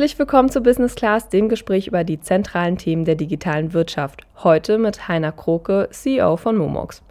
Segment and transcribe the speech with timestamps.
[0.00, 4.22] Herzlich willkommen zu Business Class, dem Gespräch über die zentralen Themen der digitalen Wirtschaft.
[4.42, 7.02] Heute mit Heiner Kroke, CEO von Momox.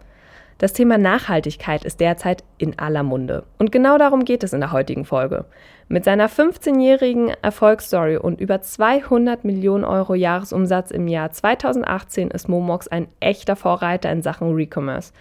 [0.58, 3.44] Das Thema Nachhaltigkeit ist derzeit in aller Munde.
[3.58, 5.44] Und genau darum geht es in der heutigen Folge.
[5.86, 12.88] Mit seiner 15-jährigen Erfolgsstory und über 200 Millionen Euro Jahresumsatz im Jahr 2018 ist Momox
[12.88, 15.12] ein echter Vorreiter in Sachen Recommerce.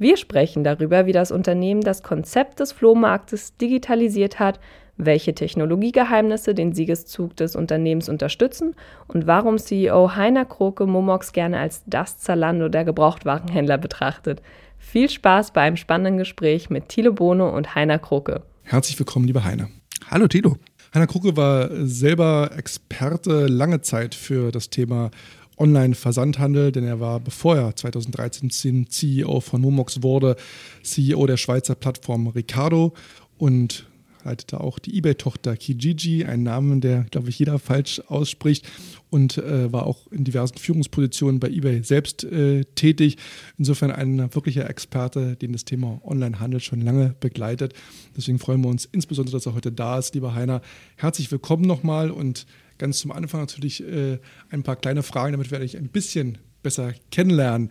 [0.00, 4.60] Wir sprechen darüber, wie das Unternehmen das Konzept des Flohmarktes digitalisiert hat,
[4.98, 8.74] welche Technologiegeheimnisse den Siegeszug des Unternehmens unterstützen
[9.06, 14.42] und warum CEO Heiner Kroke Momox gerne als das Zalando der Gebrauchtwarenhändler betrachtet.
[14.78, 18.42] Viel Spaß bei einem spannenden Gespräch mit Thilo Bohne und Heiner Kroke.
[18.64, 19.68] Herzlich willkommen, lieber Heiner.
[20.10, 20.56] Hallo Thilo.
[20.94, 25.10] Heiner Kroke war selber Experte lange Zeit für das Thema
[25.58, 30.36] Online-Versandhandel, denn er war, bevor er 2013 CEO von Momox wurde,
[30.82, 32.94] CEO der Schweizer Plattform Ricardo
[33.38, 33.87] und
[34.28, 38.68] leitete auch die eBay-Tochter Kijiji, einen Namen, der, glaube ich, jeder falsch ausspricht
[39.10, 43.16] und äh, war auch in diversen Führungspositionen bei eBay selbst äh, tätig.
[43.56, 47.72] Insofern ein wirklicher Experte, den das Thema Onlinehandel schon lange begleitet.
[48.16, 50.60] Deswegen freuen wir uns insbesondere, dass er heute da ist, lieber Heiner.
[50.96, 54.18] Herzlich willkommen nochmal und ganz zum Anfang natürlich äh,
[54.50, 57.70] ein paar kleine Fragen, damit werde ich ein bisschen besser kennenlernen.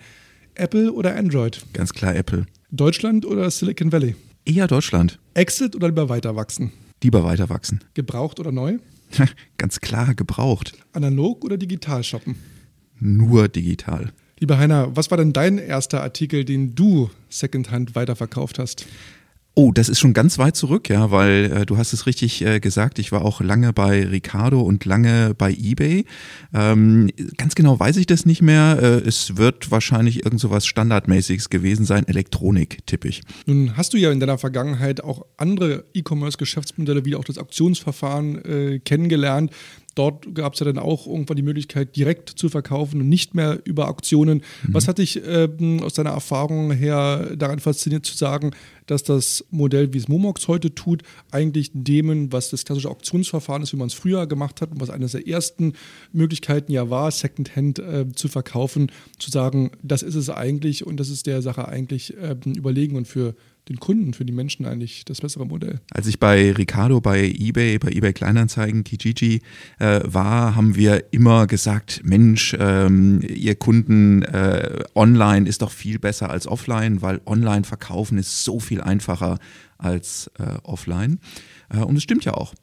[0.56, 1.62] Apple oder Android?
[1.74, 2.48] Ganz klar Apple.
[2.72, 4.16] Deutschland oder Silicon Valley?
[4.48, 5.20] Eher Deutschland.
[5.34, 6.72] Exit oder lieber weiter wachsen?
[7.04, 7.84] Lieber weiter wachsen.
[7.96, 8.78] Gebraucht oder neu?
[9.58, 10.74] Ganz klar gebraucht.
[10.94, 12.36] Analog oder digital shoppen?
[12.98, 14.14] Nur digital.
[14.40, 18.86] Lieber Heiner, was war denn dein erster Artikel, den du Secondhand weiterverkauft hast?
[19.60, 22.60] Oh, das ist schon ganz weit zurück, ja, weil äh, du hast es richtig äh,
[22.60, 26.06] gesagt, ich war auch lange bei Ricardo und lange bei eBay.
[26.54, 28.78] Ähm, ganz genau weiß ich das nicht mehr.
[28.80, 33.24] Äh, es wird wahrscheinlich irgend so was Standardmäßiges gewesen sein, Elektronik, tippe ich.
[33.48, 38.78] Nun hast du ja in deiner Vergangenheit auch andere E-Commerce-Geschäftsmodelle wie auch das Auktionsverfahren äh,
[38.78, 39.50] kennengelernt.
[39.98, 43.60] Dort gab es ja dann auch irgendwann die Möglichkeit, direkt zu verkaufen und nicht mehr
[43.64, 44.44] über Auktionen.
[44.64, 44.74] Mhm.
[44.74, 48.52] Was hat dich ähm, aus deiner Erfahrung her daran fasziniert zu sagen,
[48.86, 53.74] dass das Modell, wie es Momox heute tut, eigentlich dem, was das klassische Auktionsverfahren ist,
[53.74, 55.74] wie man es früher gemacht hat und was eines der ersten
[56.14, 61.10] Möglichkeiten ja war, Secondhand äh, zu verkaufen, zu sagen, das ist es eigentlich und das
[61.10, 63.36] ist der Sache eigentlich äh, überlegen und für
[63.70, 65.80] den Kunden, für die Menschen eigentlich das bessere Modell.
[65.92, 69.42] Als ich bei Ricardo, bei eBay, bei eBay Kleinanzeigen, Kijiji
[69.80, 76.00] äh, war, haben wir immer gesagt, Mensch, ähm, ihr Kunden äh, online ist doch viel
[76.00, 79.40] besser als offline, weil online verkaufen ist so viel einfacher
[79.78, 81.20] als äh, offline.
[81.70, 82.54] Äh, und es stimmt ja auch.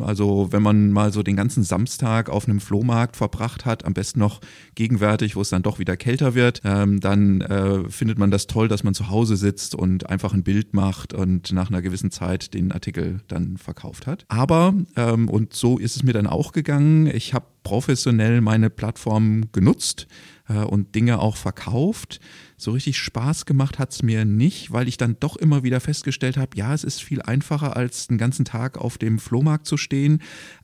[0.00, 4.18] Also wenn man mal so den ganzen Samstag auf einem Flohmarkt verbracht hat, am besten
[4.18, 4.40] noch
[4.74, 8.66] gegenwärtig, wo es dann doch wieder kälter wird, ähm, dann äh, findet man das toll,
[8.66, 12.52] dass man zu Hause sitzt und einfach ein Bild macht und nach einer gewissen Zeit
[12.54, 14.24] den Artikel dann verkauft hat.
[14.28, 19.50] Aber, ähm, und so ist es mir dann auch gegangen, ich habe professionell meine Plattform
[19.52, 20.06] genutzt
[20.48, 22.20] äh, und Dinge auch verkauft.
[22.56, 26.36] So richtig Spaß gemacht hat es mir nicht, weil ich dann doch immer wieder festgestellt
[26.36, 30.22] habe, ja, es ist viel einfacher, als den ganzen Tag auf dem Flohmarkt zu stehen,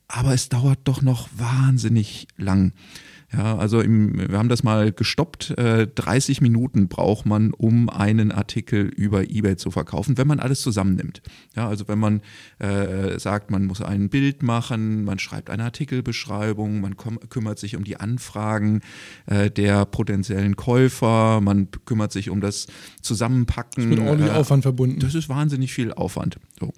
[0.08, 2.72] aber es dauert doch noch wahnsinnig lang.
[3.32, 5.50] Ja, also im, wir haben das mal gestoppt.
[5.58, 10.60] Äh, 30 Minuten braucht man, um einen Artikel über eBay zu verkaufen, wenn man alles
[10.60, 11.22] zusammennimmt.
[11.56, 12.20] Ja, also wenn man
[12.58, 17.82] äh, sagt, man muss ein Bild machen, man schreibt eine Artikelbeschreibung, man kümmert sich um
[17.82, 18.80] die Anfragen
[19.26, 22.68] äh, der potenziellen Käufer, man kümmert sich um das
[23.02, 23.84] Zusammenpacken.
[23.84, 25.00] Das ist mit ordentlich äh, Aufwand verbunden.
[25.00, 26.38] Das ist wahnsinnig viel Aufwand.
[26.60, 26.72] So.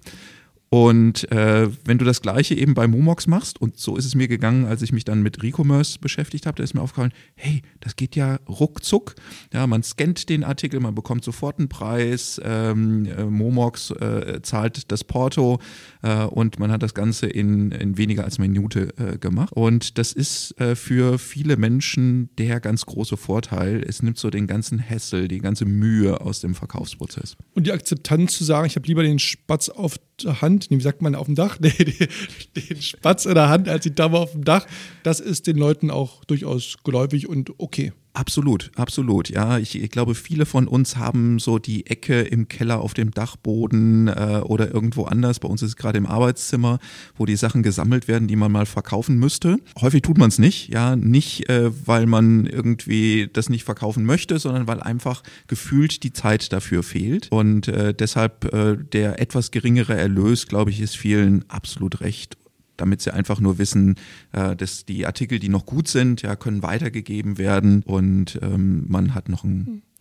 [0.69, 4.27] Und äh, wenn du das gleiche eben bei Momox machst, und so ist es mir
[4.27, 7.95] gegangen, als ich mich dann mit Recommerce beschäftigt habe, da ist mir aufgefallen, hey, das
[7.95, 9.15] geht ja ruckzuck.
[9.51, 14.91] Ja, man scannt den Artikel, man bekommt sofort einen Preis, ähm, äh, Momox äh, zahlt
[14.91, 15.59] das Porto
[16.03, 19.53] äh, und man hat das Ganze in, in weniger als eine Minute äh, gemacht.
[19.53, 23.83] Und das ist äh, für viele Menschen der ganz große Vorteil.
[23.87, 27.37] Es nimmt so den ganzen Hassel, die ganze Mühe aus dem Verkaufsprozess.
[27.55, 31.01] Und die Akzeptanz zu sagen, ich habe lieber den Spatz auf der Hand, wie sagt
[31.01, 34.43] man, auf dem Dach, nee, den Spatz in der Hand als die Dame auf dem
[34.43, 34.65] Dach,
[35.03, 37.93] das ist den Leuten auch durchaus geläufig und okay.
[38.13, 39.29] Absolut, absolut.
[39.29, 43.11] Ja, ich, ich, glaube, viele von uns haben so die Ecke im Keller auf dem
[43.11, 45.39] Dachboden äh, oder irgendwo anders.
[45.39, 46.79] Bei uns ist es gerade im Arbeitszimmer,
[47.15, 49.57] wo die Sachen gesammelt werden, die man mal verkaufen müsste.
[49.79, 54.39] Häufig tut man es nicht, ja, nicht, äh, weil man irgendwie das nicht verkaufen möchte,
[54.39, 57.27] sondern weil einfach gefühlt die Zeit dafür fehlt.
[57.31, 62.37] Und äh, deshalb äh, der etwas geringere Erlös, glaube ich, ist vielen absolut recht
[62.81, 63.95] damit sie einfach nur wissen,
[64.31, 69.13] äh, dass die Artikel, die noch gut sind, ja, können weitergegeben werden und ähm, man
[69.13, 69.43] hat noch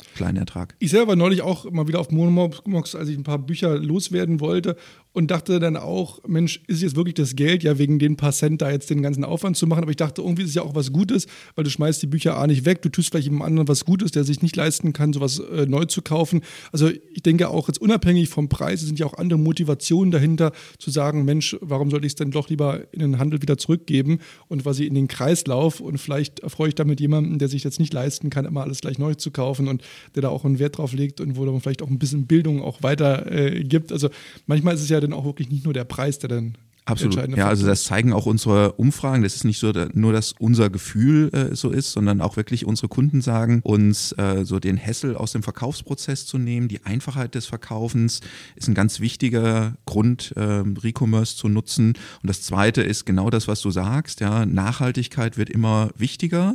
[0.00, 0.76] einen Kleinertrag.
[0.78, 4.40] Ich selber war neulich auch mal wieder auf Monomox, als ich ein paar Bücher loswerden
[4.40, 4.76] wollte
[5.12, 8.62] und dachte dann auch, Mensch, ist jetzt wirklich das Geld, ja, wegen den paar Cent
[8.62, 9.82] da jetzt den ganzen Aufwand zu machen.
[9.82, 12.36] Aber ich dachte, irgendwie ist es ja auch was Gutes, weil du schmeißt die Bücher
[12.36, 15.12] A nicht weg, du tust vielleicht jemand anderen was Gutes, der sich nicht leisten kann,
[15.12, 16.42] sowas äh, neu zu kaufen.
[16.70, 20.90] Also ich denke auch jetzt unabhängig vom Preis sind ja auch andere Motivationen dahinter, zu
[20.90, 24.62] sagen, Mensch, warum sollte ich es denn doch lieber in den Handel wieder zurückgeben und
[24.62, 28.30] quasi in den Kreislauf und vielleicht erfreue ich damit jemanden, der sich jetzt nicht leisten
[28.30, 29.82] kann, immer alles gleich neu zu kaufen und
[30.14, 32.62] der da auch einen Wert drauf legt und wo man vielleicht auch ein bisschen Bildung
[32.62, 33.92] auch weiter äh, gibt.
[33.92, 34.08] Also
[34.46, 36.58] manchmal ist es ja dann auch wirklich nicht nur der Preis, der dann
[36.88, 37.36] Absolut.
[37.36, 39.22] Ja, also das zeigen auch unsere Umfragen.
[39.22, 42.88] Das ist nicht so nur, dass unser Gefühl äh, so ist, sondern auch wirklich unsere
[42.88, 46.68] Kunden sagen, uns äh, so den Hessel aus dem Verkaufsprozess zu nehmen.
[46.68, 48.20] Die Einfachheit des Verkaufens
[48.56, 51.88] ist ein ganz wichtiger Grund, äh, Recommerce zu nutzen.
[52.22, 54.20] Und das Zweite ist genau das, was du sagst.
[54.20, 56.54] Ja, Nachhaltigkeit wird immer wichtiger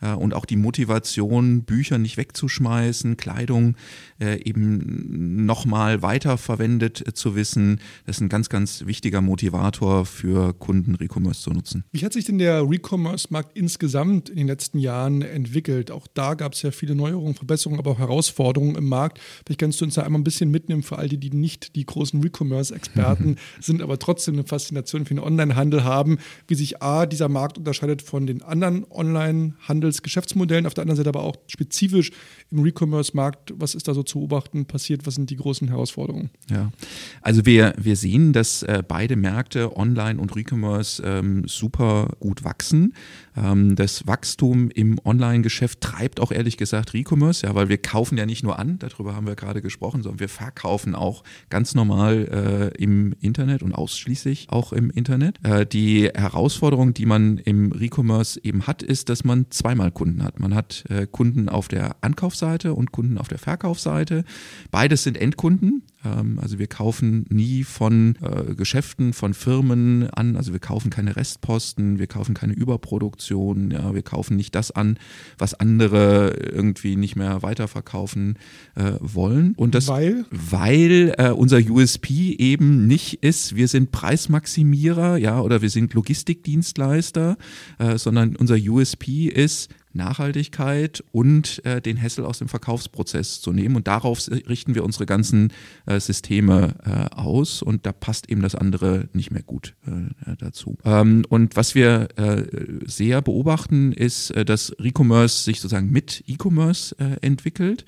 [0.00, 3.74] äh, und auch die Motivation, Bücher nicht wegzuschmeißen, Kleidung
[4.20, 7.80] äh, eben nochmal weiterverwendet äh, zu wissen.
[8.06, 11.84] Das ist ein ganz, ganz wichtiger Motivator Indikator für Kunden Recommerce zu nutzen.
[11.92, 15.90] Wie hat sich denn der Recommerce-Markt insgesamt in den letzten Jahren entwickelt?
[15.90, 19.20] Auch da gab es ja viele Neuerungen, Verbesserungen, aber auch Herausforderungen im Markt.
[19.44, 21.86] Vielleicht kannst du uns da einmal ein bisschen mitnehmen für all die, die nicht die
[21.86, 27.28] großen Recommerce-Experten sind, aber trotzdem eine Faszination für den Onlinehandel haben, wie sich A, dieser
[27.28, 32.10] Markt unterscheidet von den anderen Online-Handelsgeschäftsmodellen, auf der anderen Seite aber auch spezifisch
[32.50, 36.30] im Recommerce-Markt, was ist da so zu beobachten passiert, was sind die großen Herausforderungen?
[36.50, 36.72] Ja,
[37.20, 42.94] also wir, wir sehen, dass äh, beide Märkte Online und Recommerce ähm, super gut wachsen.
[43.36, 48.26] Ähm, das Wachstum im Online-Geschäft treibt auch ehrlich gesagt Recommerce, ja, weil wir kaufen ja
[48.26, 52.82] nicht nur an, darüber haben wir gerade gesprochen, sondern wir verkaufen auch ganz normal äh,
[52.82, 55.38] im Internet und ausschließlich auch im Internet.
[55.44, 60.40] Äh, die Herausforderung, die man im Recommerce eben hat, ist, dass man zweimal Kunden hat.
[60.40, 64.24] Man hat äh, Kunden auf der Ankaufsseite und Kunden auf der Verkaufsseite.
[64.70, 65.82] Beides sind Endkunden.
[66.04, 70.36] Ähm, also wir kaufen nie von äh, Geschäften, von Firmen an.
[70.36, 74.98] Also wir kaufen keine Restposten, wir kaufen keine Überproduktion, ja, wir kaufen nicht das an,
[75.38, 78.38] was andere irgendwie nicht mehr weiterverkaufen
[78.74, 79.54] äh, wollen.
[79.56, 85.62] Und das, weil, weil äh, unser USP eben nicht ist, wir sind Preismaximierer, ja, oder
[85.62, 87.36] wir sind Logistikdienstleister,
[87.78, 93.76] äh, sondern unser USP ist, Nachhaltigkeit und äh, den Hessel aus dem Verkaufsprozess zu nehmen.
[93.76, 95.52] Und darauf richten wir unsere ganzen
[95.86, 100.78] äh, Systeme äh, aus und da passt eben das andere nicht mehr gut äh, dazu.
[100.84, 102.44] Ähm, und was wir äh,
[102.86, 107.84] sehr beobachten, ist, äh, dass Recommerce sich sozusagen mit E-Commerce äh, entwickelt.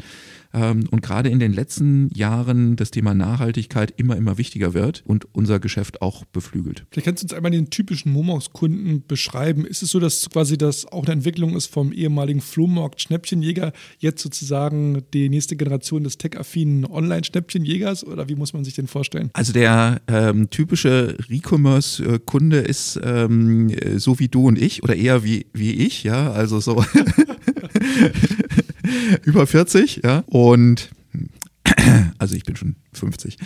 [0.54, 5.26] Ähm, und gerade in den letzten Jahren das Thema Nachhaltigkeit immer, immer wichtiger wird und
[5.32, 6.86] unser Geschäft auch beflügelt.
[6.90, 9.66] Vielleicht kannst du uns einmal den typischen Momox-Kunden beschreiben.
[9.66, 15.02] Ist es so, dass quasi das auch eine Entwicklung ist vom ehemaligen Flohmarkt-Schnäppchenjäger, jetzt sozusagen
[15.12, 19.30] die nächste Generation des tech-affinen Online-Schnäppchenjägers oder wie muss man sich den vorstellen?
[19.32, 25.46] Also der ähm, typische Recommerce-Kunde ist ähm, so wie du und ich oder eher wie,
[25.52, 26.84] wie ich, ja, also so
[29.24, 30.24] über 40, ja.
[30.26, 30.90] Und
[32.18, 33.38] also ich bin schon 50.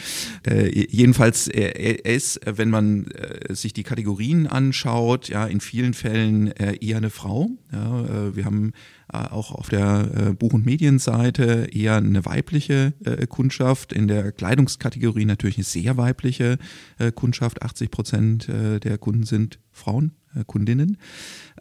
[0.47, 5.95] Äh, jedenfalls, er, er, ist, wenn man äh, sich die Kategorien anschaut, ja, in vielen
[5.95, 7.51] Fällen äh, eher eine Frau.
[7.73, 8.73] Ja, äh, wir haben
[9.13, 12.93] äh, auch auf der äh, Buch- und Medienseite eher eine weibliche
[13.29, 16.59] Kundschaft, in der Kleidungskategorie natürlich eine sehr weibliche
[17.15, 17.63] Kundschaft.
[17.63, 20.13] 80 Prozent der Kunden sind Frauen.
[20.35, 20.99] Äh, Kundinnen.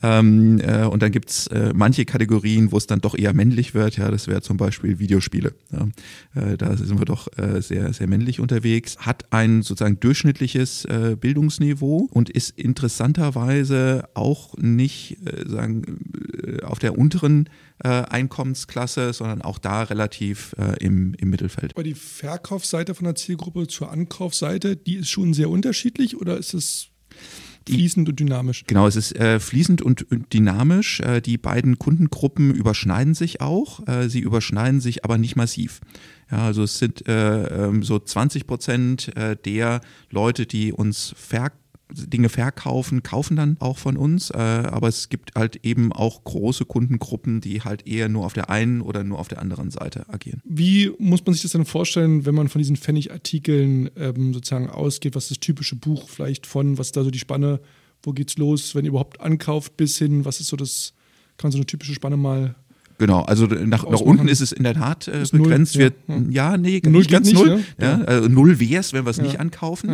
[0.04, 3.98] Ähm, äh, und dann gibt's äh, manche Kategorien, wo es dann doch eher männlich wird.
[3.98, 5.54] Ja, das wäre zum Beispiel Videospiele.
[5.72, 5.88] Ja,
[6.36, 8.98] äh, da sind wir doch äh, sehr, sehr männlich unterwegs.
[9.00, 16.00] Hat ein sozusagen durchschnittliches äh, Bildungsniveau und ist interessanterweise auch nicht sagen
[16.64, 17.50] auf der unteren
[17.80, 21.74] Einkommensklasse, sondern auch da relativ im, im Mittelfeld.
[21.76, 26.54] Aber die Verkaufsseite von der Zielgruppe zur Ankaufsseite, die ist schon sehr unterschiedlich oder ist
[26.54, 26.90] es
[27.74, 28.64] Fließend und dynamisch.
[28.68, 31.00] Genau, es ist äh, fließend und dynamisch.
[31.02, 33.88] Äh, die beiden Kundengruppen überschneiden sich auch.
[33.88, 35.82] Äh, sie überschneiden sich aber nicht massiv.
[36.32, 41.67] Ja, also es sind äh, ähm, so 20 Prozent äh, der Leute, die uns verkaufen
[41.92, 44.30] Dinge verkaufen, kaufen dann auch von uns.
[44.30, 48.50] Äh, aber es gibt halt eben auch große Kundengruppen, die halt eher nur auf der
[48.50, 50.42] einen oder nur auf der anderen Seite agieren.
[50.44, 55.16] Wie muss man sich das dann vorstellen, wenn man von diesen Pfennigartikeln ähm, sozusagen ausgeht?
[55.16, 56.78] Was ist das typische Buch vielleicht von?
[56.78, 57.60] Was ist da so die Spanne?
[58.04, 60.26] Wo geht's los, wenn ihr überhaupt ankauft, bis hin?
[60.26, 60.94] Was ist so das,
[61.38, 62.56] kann man so eine typische Spanne mal
[63.00, 65.76] Genau, also nach, nach unten ist es in der Tat äh, begrenzt.
[65.76, 66.52] Null, ja, ja.
[66.52, 67.58] ja, nee, null nicht ganz nicht, null.
[67.58, 67.64] Ne?
[67.80, 69.90] Ja, also null wäre es, wenn wir es nicht ankaufen.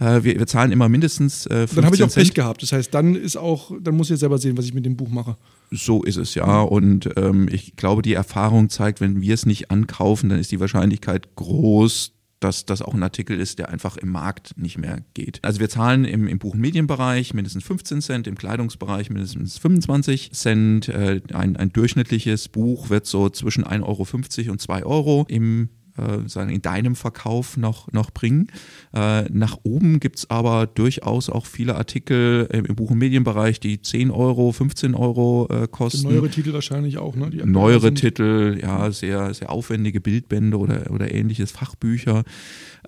[0.00, 2.26] Äh, wir, wir, zahlen immer mindestens äh, 15 Dann habe ich auch Cent.
[2.26, 2.62] Pech gehabt.
[2.62, 5.08] Das heißt, dann ist auch, dann muss ich selber sehen, was ich mit dem Buch
[5.08, 5.36] mache.
[5.70, 6.62] So ist es ja.
[6.62, 10.58] Und ähm, ich glaube, die Erfahrung zeigt, wenn wir es nicht ankaufen, dann ist die
[10.58, 12.12] Wahrscheinlichkeit groß,
[12.44, 15.40] dass das auch ein Artikel ist, der einfach im Markt nicht mehr geht.
[15.42, 20.32] Also wir zahlen im, im Buch- und Medienbereich mindestens 15 Cent, im Kleidungsbereich mindestens 25
[20.32, 20.88] Cent.
[20.88, 26.28] Äh, ein, ein durchschnittliches Buch wird so zwischen 1,50 Euro und 2 Euro im äh,
[26.28, 28.48] sagen, in deinem Verkauf noch, noch bringen.
[28.94, 33.60] Äh, nach oben gibt es aber durchaus auch viele Artikel im, im Buch- und Medienbereich,
[33.60, 36.08] die 10 Euro, 15 Euro äh, kosten.
[36.08, 37.30] Neuere Titel wahrscheinlich auch, ne?
[37.44, 42.24] neuere Titel, ja, sehr, sehr aufwendige Bildbände oder, oder ähnliches, Fachbücher.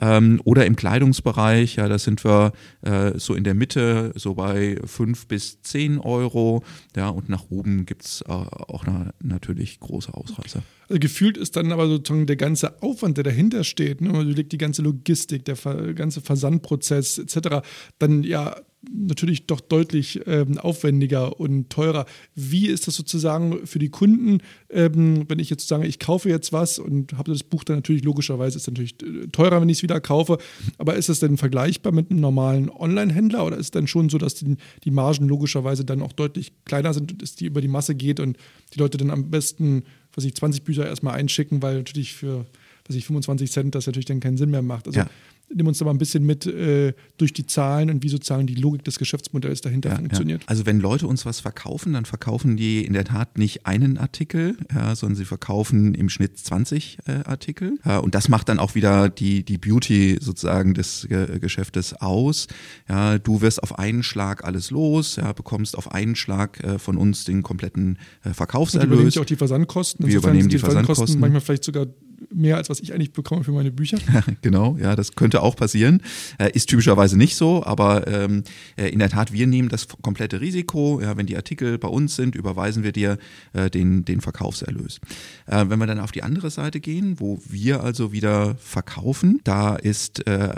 [0.01, 4.77] Ähm, oder im Kleidungsbereich, ja, da sind wir äh, so in der Mitte, so bei
[4.85, 6.65] 5 bis 10 Euro.
[6.97, 10.63] Ja, und nach oben gibt es äh, auch na, natürlich große Ausreißer.
[10.89, 14.13] Also gefühlt ist dann aber sozusagen der ganze Aufwand, der dahinter steht, ne?
[14.13, 15.57] also die ganze Logistik, der
[15.95, 17.63] ganze Versandprozess etc.,
[17.99, 18.57] dann ja
[18.93, 22.07] natürlich doch deutlich ähm, aufwendiger und teurer.
[22.35, 26.53] Wie ist das sozusagen für die Kunden, ähm, wenn ich jetzt sage, ich kaufe jetzt
[26.53, 29.83] was und habe das Buch dann natürlich logischerweise ist natürlich äh, teurer, wenn ich es
[29.83, 30.39] wieder kaufe,
[30.79, 34.19] aber ist das denn vergleichbar mit einem normalen Online-Händler oder ist es dann schon so,
[34.19, 37.69] dass die, die Margen logischerweise dann auch deutlich kleiner sind und es die über die
[37.69, 38.37] Masse geht und
[38.75, 39.85] die Leute dann am besten,
[40.15, 42.47] was ich 20 Bücher erstmal einschicken, weil natürlich für
[42.87, 44.87] was ich 25 Cent das natürlich dann keinen Sinn mehr macht.
[44.87, 45.07] Also ja
[45.53, 48.55] nimm uns da mal ein bisschen mit äh, durch die Zahlen und wie sozusagen die
[48.55, 50.43] Logik des Geschäftsmodells dahinter ja, funktioniert.
[50.43, 50.49] Ja.
[50.49, 54.57] Also wenn Leute uns was verkaufen, dann verkaufen die in der Tat nicht einen Artikel,
[54.95, 57.79] sondern sie verkaufen im Schnitt 20 äh, Artikel.
[58.03, 62.47] Und das macht dann auch wieder die, die Beauty sozusagen des äh, Geschäftes aus.
[62.89, 66.97] Ja, du wirst auf einen Schlag alles los, ja, bekommst auf einen Schlag äh, von
[66.97, 68.89] uns den kompletten äh, Verkaufserlös.
[68.89, 70.07] Wir übernehmen auch die Versandkosten.
[70.07, 71.07] Wir übernehmen die, die Versandkosten.
[71.07, 71.21] Versandkosten.
[71.21, 71.87] Manchmal vielleicht sogar
[72.33, 73.99] mehr, als was ich eigentlich bekomme für meine Bücher.
[74.43, 76.03] genau, ja, das könnte auch passieren.
[76.39, 78.45] Äh, ist typischerweise nicht so, aber ähm,
[78.77, 81.01] äh, in der Tat, wir nehmen das komplette Risiko.
[81.01, 83.19] Ja, wenn die Artikel bei uns sind, überweisen wir dir
[83.53, 85.01] äh, den, den Verkaufserlös.
[85.47, 89.77] Äh, wenn wir dann auf die andere Seite gehen, wo wir also wieder verkaufen, da
[89.77, 90.55] ist äh,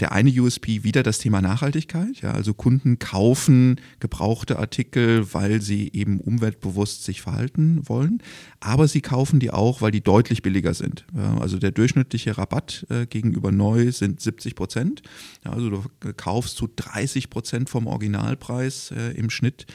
[0.00, 2.20] der eine USP wieder das Thema Nachhaltigkeit.
[2.22, 8.22] Ja, also Kunden kaufen gebrauchte Artikel, weil sie eben umweltbewusst sich verhalten wollen,
[8.60, 11.04] aber sie kaufen die auch, weil die deutlich billiger sind sind.
[11.40, 15.02] Also der durchschnittliche Rabatt äh, gegenüber neu sind 70 Prozent.
[15.44, 15.84] Also du
[16.16, 19.66] kaufst zu 30 Prozent vom Originalpreis äh, im Schnitt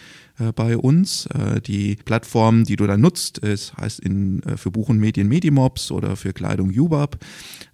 [0.44, 1.26] äh, bei uns.
[1.28, 5.28] Äh, die Plattform, die du dann nutzt, ist, heißt in, äh, für Buch und Medien
[5.28, 7.18] Medimobs oder für Kleidung Ubab.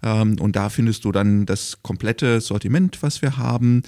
[0.02, 3.82] Ähm, und da findest du dann das komplette Sortiment, was wir haben,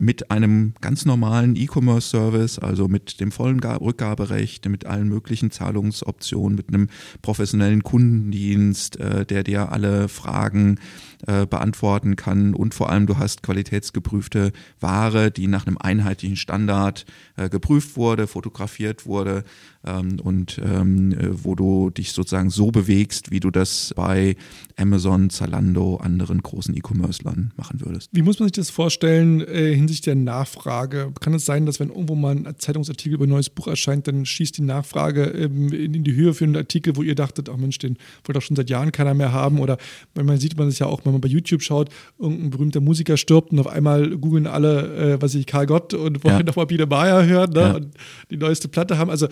[0.00, 6.68] mit einem ganz normalen E-Commerce-Service, also mit dem vollen Rückgaberecht, mit allen möglichen Zahlungsoptionen, mit
[6.68, 6.88] einem
[7.22, 10.78] professionellen Kundendienst, der dir alle Fragen
[11.26, 17.06] beantworten kann und vor allem du hast qualitätsgeprüfte Ware, die nach einem einheitlichen Standard
[17.50, 19.44] geprüft wurde fotografiert wurde
[19.84, 24.36] ähm, und ähm, äh, wo du dich sozusagen so bewegst, wie du das bei
[24.76, 28.10] Amazon, Zalando, anderen großen E-Commerce-Lern machen würdest.
[28.12, 31.12] Wie muss man sich das vorstellen äh, hinsichtlich der Nachfrage?
[31.20, 34.26] Kann es sein, dass wenn irgendwo mal ein Zeitungsartikel über ein neues Buch erscheint, dann
[34.26, 37.78] schießt die Nachfrage ähm, in, die Höhe für einen Artikel, wo ihr dachtet, ach Mensch,
[37.78, 39.78] den wollte doch schon seit Jahren keiner mehr haben oder
[40.14, 41.88] manchmal sieht man es ja auch, wenn man bei YouTube schaut,
[42.18, 46.22] irgendein berühmter Musiker stirbt und auf einmal googeln alle, äh, was ich, Karl Gott und
[46.24, 46.42] wollen ja.
[46.42, 47.60] nochmal Biene Meier hören ne?
[47.60, 47.74] Ja.
[47.76, 47.88] und
[48.30, 49.10] die neueste Platte haben.
[49.10, 49.28] Also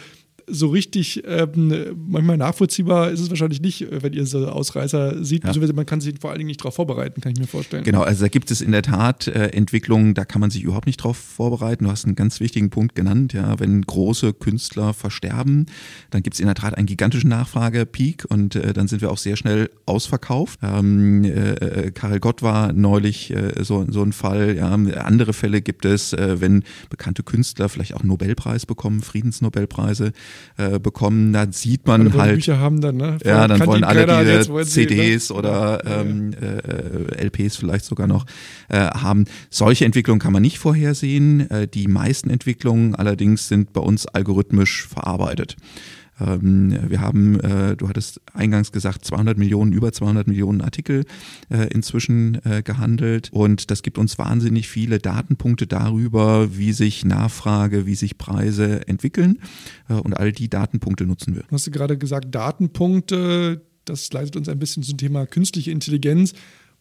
[0.48, 5.42] so richtig ähm, manchmal nachvollziehbar ist es wahrscheinlich nicht, äh, wenn ihr so Ausreißer seht,
[5.42, 5.48] ja.
[5.48, 7.84] beziehungsweise man kann sich vor allen Dingen nicht darauf vorbereiten, kann ich mir vorstellen.
[7.84, 10.86] Genau, also da gibt es in der Tat äh, Entwicklungen, da kann man sich überhaupt
[10.86, 11.84] nicht darauf vorbereiten.
[11.84, 15.66] Du hast einen ganz wichtigen Punkt genannt, ja, wenn große Künstler versterben,
[16.10, 19.18] dann gibt es in der Tat einen gigantischen Nachfragepeak und äh, dann sind wir auch
[19.18, 20.60] sehr schnell ausverkauft.
[20.62, 25.60] Ähm, äh, äh Karel Gott war neulich äh, so, so ein Fall, ja, andere Fälle
[25.60, 30.12] gibt es, wenn bekannte Künstler vielleicht auch einen Nobelpreis bekommen, Friedensnobelpreise,
[30.56, 32.34] äh, bekommen, da sieht man alle halt.
[32.34, 33.18] Bücher haben dann, ne?
[33.24, 35.38] Ja, dann wollen alle diese wollen CDs sie, ne?
[35.38, 38.26] oder ähm, äh, LPs vielleicht sogar noch
[38.68, 39.24] äh, haben.
[39.50, 41.50] Solche Entwicklungen kann man nicht vorhersehen.
[41.50, 45.56] Äh, die meisten Entwicklungen allerdings sind bei uns algorithmisch verarbeitet.
[46.20, 51.04] Ähm, wir haben, äh, du hattest eingangs gesagt, 200 Millionen, über 200 Millionen Artikel
[51.50, 57.86] äh, inzwischen äh, gehandelt und das gibt uns wahnsinnig viele Datenpunkte darüber, wie sich Nachfrage,
[57.86, 59.38] wie sich Preise entwickeln
[59.88, 61.42] und all die Datenpunkte nutzen wir.
[61.42, 66.34] Du hast gerade gesagt, Datenpunkte, das leitet uns ein bisschen zum Thema künstliche Intelligenz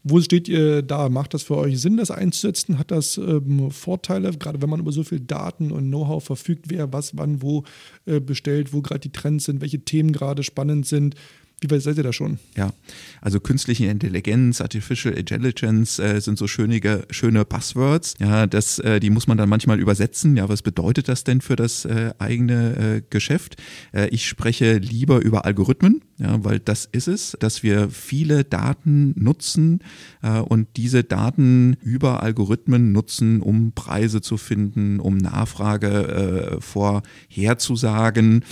[0.08, 1.10] Wo steht ihr da?
[1.10, 2.78] Macht das für euch Sinn, das einzusetzen?
[2.78, 6.94] Hat das ähm, Vorteile, gerade wenn man über so viel Daten und Know-how verfügt, wer
[6.94, 7.64] was wann wo
[8.06, 11.16] äh, bestellt, wo gerade die Trends sind, welche Themen gerade spannend sind?
[11.62, 12.38] Wie weit seid ihr da schon?
[12.56, 12.74] Ja,
[13.22, 18.16] also künstliche Intelligenz, Artificial Intelligence äh, sind so schöne, schöne Buzzwords.
[18.20, 20.36] Ja, das, äh, die muss man dann manchmal übersetzen.
[20.36, 23.56] Ja, was bedeutet das denn für das äh, eigene äh, Geschäft?
[23.94, 29.14] Äh, ich spreche lieber über Algorithmen, ja, weil das ist es, dass wir viele Daten
[29.18, 29.80] nutzen
[30.22, 38.44] äh, und diese Daten über Algorithmen nutzen, um Preise zu finden, um Nachfrage vorherzusagen.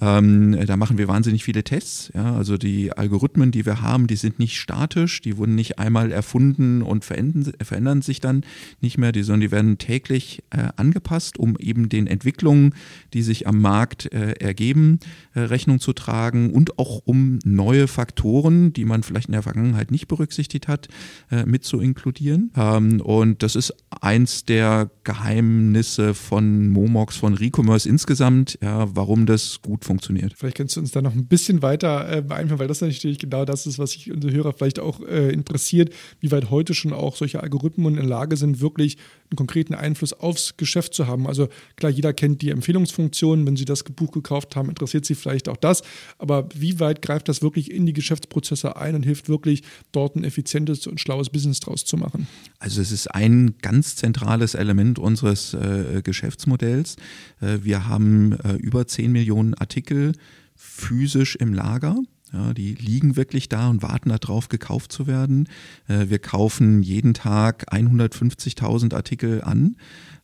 [0.00, 2.10] Ähm, da machen wir wahnsinnig viele Tests.
[2.14, 6.10] Ja, also die Algorithmen, die wir haben, die sind nicht statisch, die wurden nicht einmal
[6.12, 8.44] erfunden und verändern, verändern sich dann
[8.80, 12.74] nicht mehr, die, sondern die werden täglich äh, angepasst, um eben den Entwicklungen,
[13.12, 14.98] die sich am Markt äh, ergeben,
[15.34, 19.90] äh, Rechnung zu tragen und auch um neue Faktoren, die man vielleicht in der Vergangenheit
[19.90, 20.88] nicht berücksichtigt hat,
[21.30, 22.50] äh, mit zu inkludieren.
[22.56, 29.60] Ähm, und das ist eins der Geheimnisse von Momox, von Recommerce insgesamt, ja, warum das
[29.60, 30.32] gut funktioniert.
[30.38, 33.44] Vielleicht kannst du uns da noch ein bisschen weiter äh, beeinflussen, weil das natürlich genau
[33.44, 37.16] das ist, was sich unsere Hörer vielleicht auch äh, interessiert, wie weit heute schon auch
[37.16, 38.96] solche Algorithmen in Lage sind, wirklich
[39.30, 41.26] einen konkreten Einfluss aufs Geschäft zu haben.
[41.26, 43.46] Also klar, jeder kennt die Empfehlungsfunktion.
[43.46, 45.82] Wenn Sie das Buch gekauft haben, interessiert Sie vielleicht auch das.
[46.16, 50.24] Aber wie weit greift das wirklich in die Geschäftsprozesse ein und hilft wirklich, dort ein
[50.24, 52.26] effizientes und schlaues Business draus zu machen?
[52.58, 56.96] Also es ist ein ganz zentrales Element unseres äh, Geschäftsmodells.
[57.40, 60.12] Äh, wir haben äh, über 10 Millionen Artikel
[60.54, 61.96] physisch im Lager.
[62.32, 65.48] Ja, die liegen wirklich da und warten darauf, gekauft zu werden.
[65.86, 69.76] Äh, wir kaufen jeden Tag 150.000 Artikel an,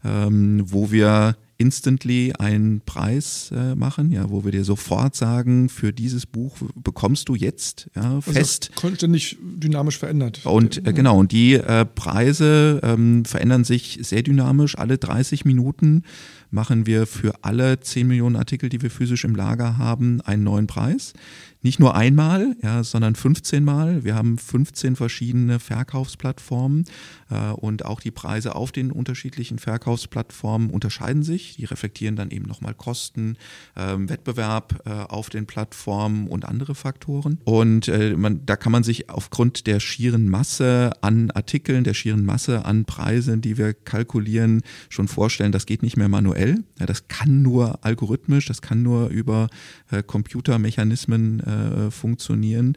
[0.05, 5.93] ähm, wo wir instantly einen Preis äh, machen, ja, wo wir dir sofort sagen, für
[5.93, 8.71] dieses Buch bekommst du jetzt ja, also fest.
[8.71, 10.47] Also kontinuierlich dynamisch verändert.
[10.47, 14.79] Und äh, genau, und die äh, Preise ähm, verändern sich sehr dynamisch.
[14.79, 16.05] Alle 30 Minuten
[16.51, 20.67] machen wir für alle 10 Millionen Artikel, die wir physisch im Lager haben, einen neuen
[20.67, 21.15] Preis
[21.63, 24.05] nicht nur einmal, ja, sondern 15 Mal.
[24.05, 26.85] Wir haben 15 verschiedene Verkaufsplattformen
[27.31, 31.57] äh, und auch die Preise auf den unterschiedlichen Verkaufsplattformen unterscheiden sich.
[31.57, 33.37] Die reflektieren dann eben nochmal Kosten,
[33.75, 37.39] äh, Wettbewerb äh, auf den Plattformen und andere Faktoren.
[37.45, 42.25] Und äh, man, da kann man sich aufgrund der schieren Masse an Artikeln, der schieren
[42.25, 46.38] Masse an Preisen, die wir kalkulieren, schon vorstellen, das geht nicht mehr manuell.
[46.79, 49.49] Ja, das kann nur algorithmisch, das kann nur über
[49.91, 52.77] äh, Computermechanismen äh, funktionieren.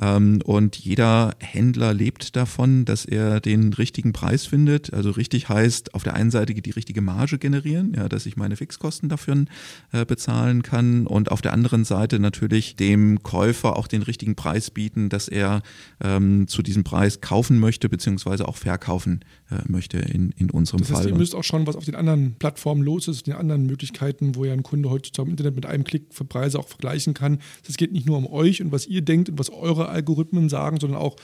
[0.00, 4.92] Ähm, und jeder Händler lebt davon, dass er den richtigen Preis findet.
[4.94, 8.56] Also richtig heißt, auf der einen Seite die richtige Marge generieren, ja, dass ich meine
[8.56, 9.44] Fixkosten dafür
[9.92, 14.70] äh, bezahlen kann und auf der anderen Seite natürlich dem Käufer auch den richtigen Preis
[14.70, 15.62] bieten, dass er
[16.02, 19.20] ähm, zu diesem Preis kaufen möchte, beziehungsweise auch verkaufen
[19.50, 21.10] äh, möchte in, in unserem das heißt, Fall.
[21.10, 24.44] Ihr müsst auch schauen, was auf den anderen Plattformen los ist, den anderen Möglichkeiten, wo
[24.44, 27.38] ja ein Kunde heutzutage im Internet mit einem Klick für Preise auch vergleichen kann.
[27.68, 30.78] Es geht nicht nur um euch und was ihr denkt und was eure Algorithmen sagen,
[30.80, 31.16] sondern auch,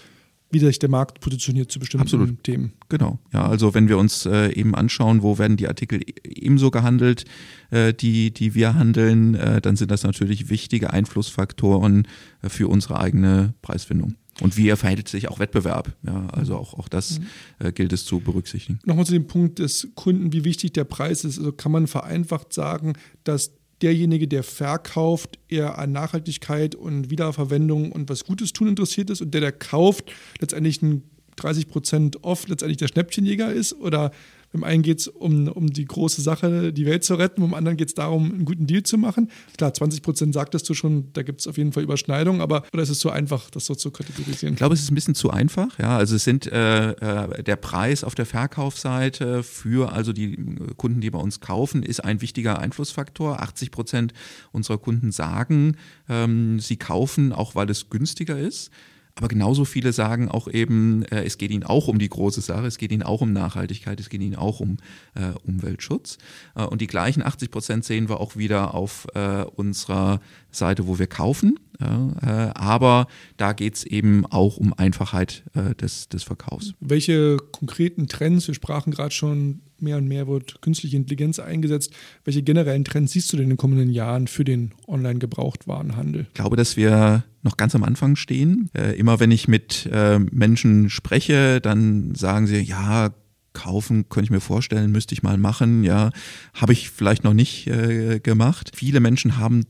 [0.51, 2.45] wie sich der Markt positioniert zu bestimmten Absolut.
[2.45, 2.73] Themen.
[2.89, 3.19] Genau.
[3.33, 7.25] Ja, also wenn wir uns äh, eben anschauen, wo werden die Artikel e-, ebenso gehandelt,
[7.71, 12.07] äh, die, die wir handeln, äh, dann sind das natürlich wichtige Einflussfaktoren
[12.43, 14.15] äh, für unsere eigene Preisfindung.
[14.41, 15.97] Und wie verhält sich auch Wettbewerb?
[16.05, 17.27] Ja, also auch, auch das mhm.
[17.59, 18.79] Äh, gilt es zu berücksichtigen.
[18.85, 21.39] Nochmal zu dem Punkt des Kunden, wie wichtig der Preis ist.
[21.39, 22.95] Also kann man vereinfacht sagen,
[23.25, 29.21] dass derjenige, der verkauft, eher an Nachhaltigkeit und Wiederverwendung und was Gutes tun interessiert ist
[29.21, 31.03] und der, der kauft, letztendlich ein
[31.37, 34.11] 30 Prozent off letztendlich der Schnäppchenjäger ist oder
[34.53, 37.77] beim einen geht es um, um die große Sache, die Welt zu retten, beim anderen
[37.77, 39.31] geht es darum, einen guten Deal zu machen.
[39.57, 42.83] Klar, 20 Prozent sagtest du schon, da gibt es auf jeden Fall Überschneidungen, aber oder
[42.83, 44.55] ist es so einfach, das so zu kategorisieren?
[44.55, 45.79] Ich glaube, es ist ein bisschen zu einfach.
[45.79, 50.37] Ja, also es sind äh, äh, der Preis auf der Verkaufsseite für also die
[50.77, 53.41] Kunden, die bei uns kaufen, ist ein wichtiger Einflussfaktor.
[53.41, 54.13] 80 Prozent
[54.53, 55.77] unserer Kunden sagen,
[56.09, 58.71] ähm, sie kaufen auch, weil es günstiger ist.
[59.19, 62.67] Aber genauso viele sagen auch eben, äh, es geht ihnen auch um die große Sache,
[62.67, 64.77] es geht ihnen auch um Nachhaltigkeit, es geht ihnen auch um
[65.15, 66.19] äh, Umweltschutz.
[66.55, 70.99] Äh, und die gleichen 80 Prozent sehen wir auch wieder auf äh, unserer Seite, wo
[70.99, 71.59] wir kaufen.
[71.81, 73.07] Ja, äh, aber
[73.39, 76.75] da geht es eben auch um Einfachheit äh, des, des Verkaufs.
[76.81, 81.93] Welche konkreten Trends, wir sprachen gerade schon mehr und mehr wird künstliche Intelligenz eingesetzt.
[82.25, 86.27] Welche generellen Trends siehst du denn in den kommenden Jahren für den Online-Gebrauchtwarenhandel?
[86.29, 88.71] Ich glaube, dass wir noch ganz am Anfang stehen.
[88.75, 93.15] Äh, immer wenn ich mit äh, Menschen spreche, dann sagen sie, ja,
[93.53, 96.11] kaufen, könnte ich mir vorstellen, müsste ich mal machen, ja,
[96.53, 98.73] habe ich vielleicht noch nicht äh, gemacht.
[98.75, 99.65] Viele Menschen haben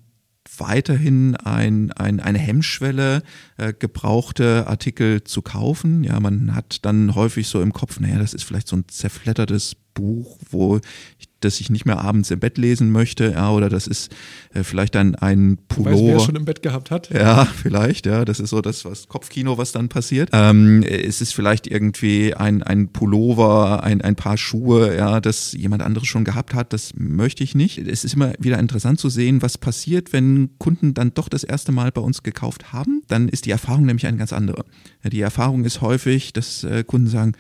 [0.58, 3.22] weiterhin ein, ein, eine Hemmschwelle,
[3.56, 6.04] äh, gebrauchte Artikel zu kaufen.
[6.04, 9.76] Ja, man hat dann häufig so im Kopf, naja, das ist vielleicht so ein zerfleddertes
[9.96, 10.76] Buch, wo
[11.18, 14.10] ich das ich nicht mehr abends im Bett lesen möchte, ja, oder das ist
[14.54, 15.92] äh, vielleicht dann ein Pullover.
[15.92, 17.10] Weiß, wer schon im Bett gehabt hat.
[17.10, 20.30] Ja, vielleicht, ja, das ist so das was Kopfkino, was dann passiert.
[20.32, 25.82] Ähm, es ist vielleicht irgendwie ein, ein Pullover, ein, ein paar Schuhe, ja, das jemand
[25.82, 27.78] anderes schon gehabt hat, das möchte ich nicht.
[27.78, 31.70] Es ist immer wieder interessant zu sehen, was passiert, wenn Kunden dann doch das erste
[31.70, 33.02] Mal bei uns gekauft haben.
[33.08, 34.64] Dann ist die Erfahrung nämlich eine ganz andere.
[35.04, 37.32] Die Erfahrung ist häufig, dass äh, Kunden sagen,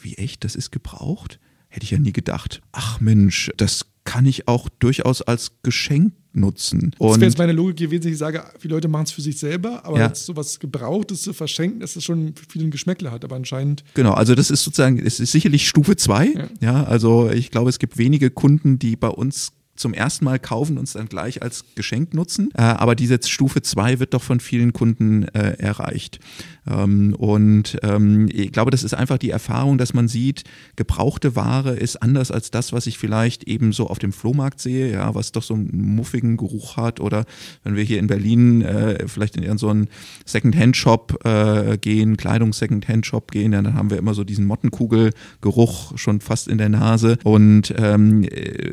[0.00, 1.38] wie echt, das ist gebraucht?
[1.72, 2.60] Hätte ich ja nie gedacht.
[2.72, 6.90] Ach Mensch, das kann ich auch durchaus als Geschenk nutzen.
[6.98, 9.38] Und das wäre jetzt meine Logik gewesen, ich sage, viele Leute machen es für sich
[9.38, 10.08] selber, aber ja.
[10.08, 13.84] jetzt sowas Gebrauchtes zu verschenken, dass es schon für viele ein Geschmäckle hat, aber anscheinend.
[13.94, 16.26] Genau, also das ist sozusagen, es ist sicherlich Stufe zwei.
[16.26, 16.48] Ja.
[16.60, 20.78] ja, also ich glaube, es gibt wenige Kunden, die bei uns zum ersten Mal kaufen
[20.78, 22.50] und es dann gleich als Geschenk nutzen.
[22.54, 26.20] Äh, aber diese Stufe 2 wird doch von vielen Kunden äh, erreicht.
[26.66, 30.44] Ähm, und ähm, ich glaube, das ist einfach die Erfahrung, dass man sieht,
[30.76, 34.92] gebrauchte Ware ist anders als das, was ich vielleicht eben so auf dem Flohmarkt sehe,
[34.92, 37.00] ja, was doch so einen muffigen Geruch hat.
[37.00, 37.24] Oder
[37.64, 39.74] wenn wir hier in Berlin äh, vielleicht in so
[40.24, 46.58] Second-Hand-Shop äh, gehen, Kleidungs-Second-Hand-Shop gehen, dann haben wir immer so diesen Mottenkugelgeruch schon fast in
[46.58, 47.18] der Nase.
[47.24, 48.26] Und ähm,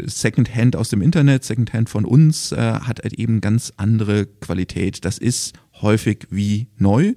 [0.05, 5.05] Second-Hand aus dem Internet, Second-Hand von uns, äh, hat halt eben ganz andere Qualität.
[5.05, 7.13] Das ist häufig wie neu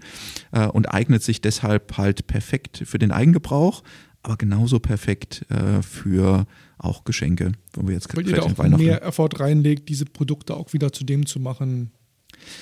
[0.52, 3.82] äh, und eignet sich deshalb halt perfekt für den Eigengebrauch,
[4.22, 6.46] aber genauso perfekt äh, für
[6.78, 10.72] auch Geschenke, wo wir jetzt Weil ihr da auch mehr Effort reinlegt, diese Produkte auch
[10.72, 11.92] wieder zu dem zu machen,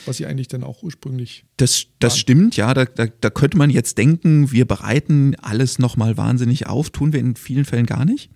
[0.04, 1.44] was sie eigentlich dann auch ursprünglich.
[1.56, 2.74] Das, das stimmt, ja.
[2.74, 7.20] Da, da, da könnte man jetzt denken, wir bereiten alles nochmal wahnsinnig auf, tun wir
[7.20, 8.30] in vielen Fällen gar nicht.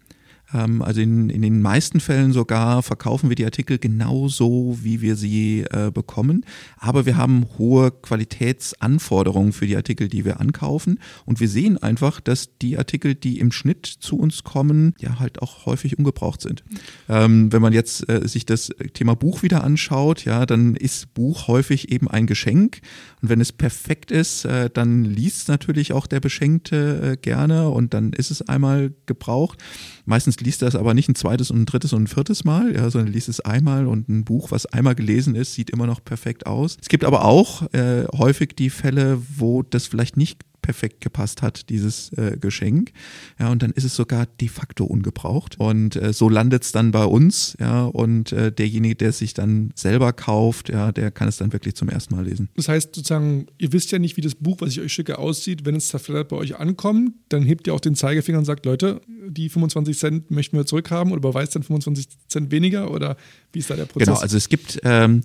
[0.55, 5.17] Ähm, also in, in den meisten Fällen sogar verkaufen wir die Artikel genauso, wie wir
[5.17, 6.47] sie äh, bekommen.
[6.79, 11.01] Aber wir haben hohe Qualitätsanforderungen für die Artikel, die wir ankaufen.
[11.27, 15.43] Und wir sehen einfach, dass die Artikel, die im Schnitt zu uns kommen, ja halt
[15.43, 16.65] auch häufig ungebraucht sind.
[17.09, 21.49] Ähm, wenn man jetzt äh, sich das Thema Buch wieder anschaut, ja, dann ist Buch
[21.49, 22.81] häufig eben ein Geschenk.
[23.25, 27.95] Und wenn es perfekt ist, äh, dann liest natürlich auch der Beschenkte äh, gerne und
[27.95, 29.59] dann ist es einmal gebraucht.
[30.05, 32.75] Meistens liest er es aber nicht ein zweites und ein drittes und ein viertes Mal,
[32.75, 36.05] ja, sondern liest es einmal und ein Buch, was einmal gelesen ist, sieht immer noch
[36.05, 36.77] perfekt aus.
[36.83, 41.69] Es gibt aber auch äh, häufig die Fälle, wo das vielleicht nicht perfekt gepasst hat,
[41.69, 42.93] dieses äh, Geschenk.
[43.39, 45.61] Ja, und dann ist es sogar de facto ungebraucht.
[45.61, 49.35] Und äh, so landet es dann bei uns, ja, und äh, derjenige, der es sich
[49.35, 52.49] dann selber kauft, ja, der kann es dann wirklich zum ersten Mal lesen.
[52.57, 55.67] Das heißt sozusagen, ihr wisst ja nicht, wie das Buch, was ich euch schicke, aussieht.
[55.67, 59.03] Wenn es zerfleddert bei euch ankommt, dann hebt ihr auch den Zeigefinger und sagt, Leute,
[59.29, 63.19] die 25 Cent möchten wir zurückhaben oder überweist dann 25 Cent weniger oder
[63.53, 64.07] wie ist da der Prozess?
[64.09, 65.25] Genau, also es gibt ähm,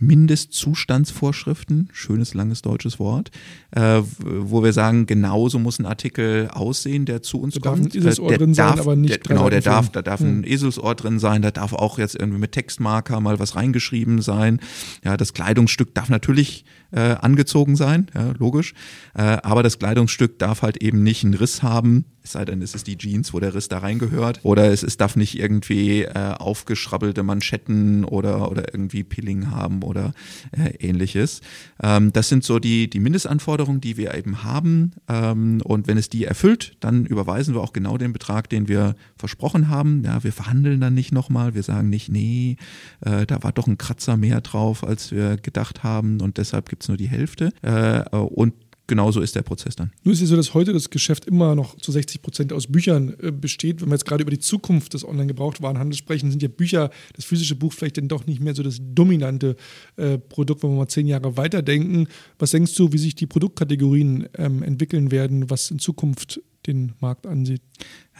[0.00, 3.30] Mindestzustandsvorschriften, schönes langes deutsches Wort,
[3.72, 7.86] äh, wo wir sagen, genauso muss ein Artikel aussehen, der zu uns da kommt.
[7.86, 10.20] Darf ein Eselsohr der drin darf, sein, aber nicht der, Genau, der darf, da darf
[10.20, 10.44] ein hm.
[10.44, 14.60] Eselsohr drin sein, da darf auch jetzt irgendwie mit Textmarker mal was reingeschrieben sein.
[15.04, 18.74] Ja, das Kleidungsstück darf natürlich äh, angezogen sein, ja, logisch.
[19.14, 22.74] Äh, aber das Kleidungsstück darf halt eben nicht einen Riss haben, es sei denn, es
[22.74, 24.40] ist die Jeans, wo der Riss da reingehört.
[24.42, 30.12] Oder es, es darf nicht irgendwie äh, aufgeschrabbelte Manschetten oder, oder irgendwie Pilling haben oder
[30.52, 31.40] äh, ähnliches.
[31.82, 34.92] Ähm, das sind so die, die Mindestanforderungen, die wir eben haben.
[35.08, 38.94] Ähm, und wenn es die erfüllt, dann überweisen wir auch genau den Betrag, den wir
[39.16, 40.02] versprochen haben.
[40.04, 41.54] Ja, wir verhandeln dann nicht nochmal.
[41.54, 42.56] Wir sagen nicht, nee,
[43.00, 46.82] äh, da war doch ein Kratzer mehr drauf, als wir gedacht haben und deshalb gibt
[46.82, 47.52] es nur die Hälfte.
[47.62, 48.54] Äh, und
[48.88, 49.92] genauso ist der Prozess dann.
[50.02, 53.14] Nun ist es so, dass heute das Geschäft immer noch zu 60 Prozent aus Büchern
[53.22, 53.80] äh, besteht.
[53.80, 57.54] Wenn wir jetzt gerade über die Zukunft des Online-Gebrauchtwarenhandels sprechen, sind ja Bücher, das physische
[57.54, 59.54] Buch vielleicht dann doch nicht mehr so das dominante
[59.96, 62.08] äh, Produkt, wenn wir mal zehn Jahre weiterdenken.
[62.38, 67.26] Was denkst du, wie sich die Produktkategorien ähm, entwickeln werden, was in Zukunft den Markt
[67.26, 67.62] ansieht?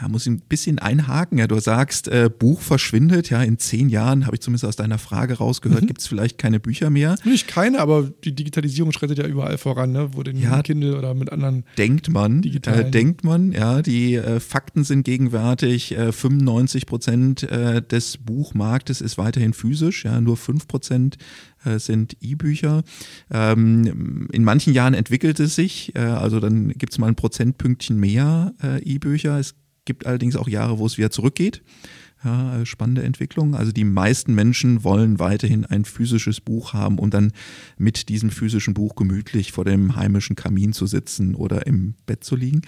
[0.00, 1.38] Ja, muss ich ein bisschen einhaken.
[1.38, 3.30] Ja, du sagst, äh, Buch verschwindet.
[3.30, 5.86] Ja, in zehn Jahren habe ich zumindest aus deiner Frage rausgehört, mhm.
[5.88, 7.16] gibt es vielleicht keine Bücher mehr.
[7.24, 10.10] Nicht keine, aber die Digitalisierung schreitet ja überall voran, ne?
[10.12, 11.64] wo den ja, Kindle oder mit anderen.
[11.76, 15.96] Denkt man, äh, denkt man, ja, die äh, Fakten sind gegenwärtig.
[16.10, 21.18] 95 äh, Prozent äh, des Buchmarktes ist weiterhin physisch, ja, nur 5 Prozent
[21.76, 22.82] sind E-Bücher.
[23.30, 28.54] Ähm, in manchen Jahren entwickelt es sich, also dann gibt es mal ein Prozentpünktchen mehr
[28.82, 29.38] E-Bücher.
[29.38, 31.62] Es gibt allerdings auch Jahre, wo es wieder zurückgeht.
[32.24, 33.54] Ja, spannende Entwicklung.
[33.54, 37.32] Also die meisten Menschen wollen weiterhin ein physisches Buch haben, um dann
[37.76, 42.34] mit diesem physischen Buch gemütlich vor dem heimischen Kamin zu sitzen oder im Bett zu
[42.34, 42.62] liegen.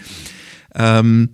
[0.74, 1.31] Ähm,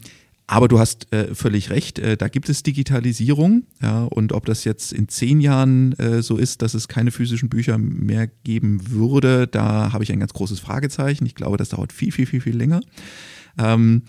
[0.49, 3.65] Aber du hast äh, völlig recht, äh, da gibt es Digitalisierung.
[3.83, 7.49] Ja, und ob das jetzt in zehn Jahren äh, so ist, dass es keine physischen
[7.49, 11.27] Bücher mehr geben würde, da habe ich ein ganz großes Fragezeichen.
[11.27, 12.81] Ich glaube, das dauert viel, viel, viel, viel länger.
[13.59, 14.03] Ähm,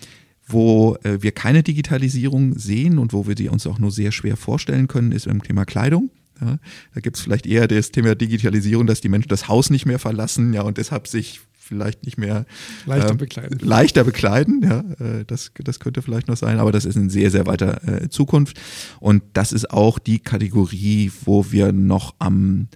[0.46, 4.36] wo äh, wir keine Digitalisierung sehen und wo wir die uns auch nur sehr schwer
[4.36, 6.10] vorstellen können, ist im Thema Kleidung.
[6.40, 6.58] Ja,
[6.94, 9.98] da gibt es vielleicht eher das Thema Digitalisierung, dass die Menschen das Haus nicht mehr
[9.98, 12.46] verlassen, ja, und deshalb sich vielleicht nicht mehr
[12.86, 13.58] leichter äh, bekleiden.
[13.60, 17.30] Leichter bekleiden, ja, äh, das, das könnte vielleicht noch sein, aber das ist in sehr,
[17.30, 18.58] sehr weiter äh, Zukunft.
[19.00, 22.68] Und das ist auch die Kategorie, wo wir noch am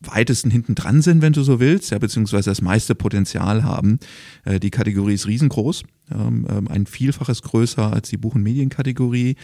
[0.00, 3.98] weitesten hinten dran sind, wenn du so willst, ja, beziehungsweise das meiste Potenzial haben.
[4.44, 5.82] Äh, die Kategorie ist riesengroß,
[6.12, 9.34] ähm, ähm, ein Vielfaches größer als die Buch- und Medienkategorie.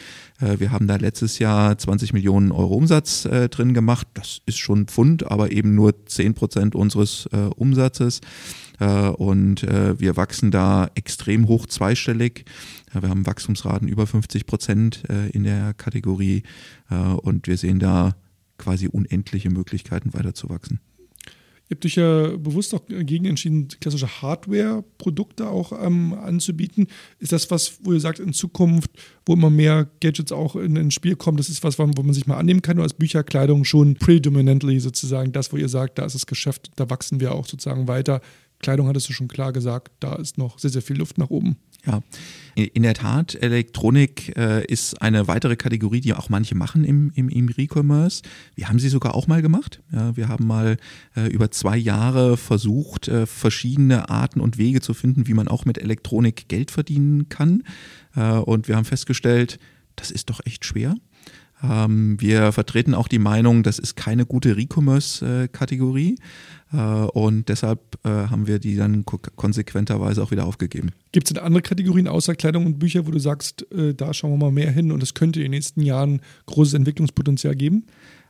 [0.40, 4.06] Äh, wir haben da letztes Jahr 20 Millionen Euro Umsatz äh, drin gemacht.
[4.14, 8.20] Das ist schon Pfund, aber eben nur 10 Prozent unseres äh, Umsatzes.
[8.78, 12.44] Äh, und äh, wir wachsen da extrem hoch zweistellig.
[12.92, 16.44] wir haben Wachstumsraten über 50 Prozent in der Kategorie
[16.88, 18.14] und wir sehen da
[18.58, 20.80] quasi unendliche Möglichkeiten weiterzuwachsen.
[21.70, 26.88] Ihr habt euch ja bewusst auch dagegen entschieden, klassische Hardware-Produkte auch ähm, anzubieten.
[27.20, 28.90] Ist das was, wo ihr sagt, in Zukunft,
[29.24, 32.26] wo immer mehr Gadgets auch in, ins Spiel kommen, das ist was, wo man sich
[32.26, 36.14] mal annehmen kann, oder ist Bücherkleidung schon predominantly sozusagen das, wo ihr sagt, da ist
[36.14, 38.20] das Geschäft, da wachsen wir auch sozusagen weiter.
[38.64, 41.56] Kleidung hattest du schon klar gesagt, da ist noch sehr, sehr viel Luft nach oben.
[41.84, 42.00] Ja,
[42.54, 47.28] in der Tat, Elektronik äh, ist eine weitere Kategorie, die auch manche machen im, im,
[47.28, 48.22] im E-Commerce.
[48.54, 49.82] Wir haben sie sogar auch mal gemacht.
[49.92, 50.78] Ja, wir haben mal
[51.14, 55.66] äh, über zwei Jahre versucht, äh, verschiedene Arten und Wege zu finden, wie man auch
[55.66, 57.64] mit Elektronik Geld verdienen kann.
[58.16, 59.58] Äh, und wir haben festgestellt,
[59.94, 60.94] das ist doch echt schwer.
[61.70, 66.16] Ähm, wir vertreten auch die Meinung, das ist keine gute Recommerce-Kategorie
[66.72, 70.90] äh, und deshalb äh, haben wir die dann konsequenterweise auch wieder aufgegeben.
[71.12, 74.32] Gibt es denn andere Kategorien außer Kleidung und Bücher, wo du sagst, äh, da schauen
[74.32, 77.86] wir mal mehr hin und es könnte in den nächsten Jahren großes Entwicklungspotenzial geben?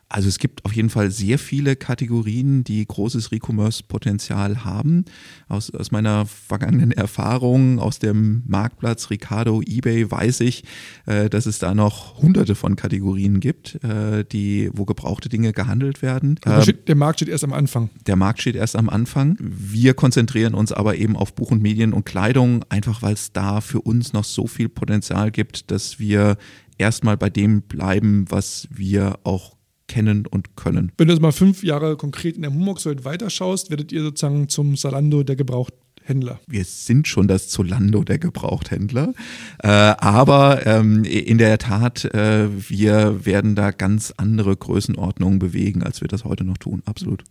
[0.09, 5.05] Also es gibt auf jeden Fall sehr viele Kategorien, die großes Recommerce-Potenzial haben.
[5.49, 10.64] Aus, aus meiner vergangenen Erfahrung aus dem Marktplatz Ricardo, eBay weiß ich,
[11.07, 16.03] äh, dass es da noch hunderte von Kategorien gibt, äh, die, wo gebrauchte Dinge gehandelt
[16.03, 16.38] werden.
[16.45, 17.90] Also ähm, der Markt steht erst am Anfang.
[18.07, 19.37] Der Markt steht erst am Anfang.
[19.40, 23.61] Wir konzentrieren uns aber eben auf Buch und Medien und Kleidung, einfach weil es da
[23.61, 26.37] für uns noch so viel Potenzial gibt, dass wir
[26.79, 29.54] erstmal bei dem bleiben, was wir auch
[29.88, 30.92] kennen und können.
[30.97, 34.77] Wenn du jetzt mal fünf Jahre konkret in der Humox-Welt weiterschaust, werdet ihr sozusagen zum
[34.77, 36.40] Salando der Gebrauchthändler.
[36.47, 39.14] Wir sind schon das Zolando der Gebrauchthändler.
[39.62, 46.01] Äh, aber ähm, in der Tat, äh, wir werden da ganz andere Größenordnungen bewegen, als
[46.01, 46.83] wir das heute noch tun.
[46.87, 47.25] Absolut.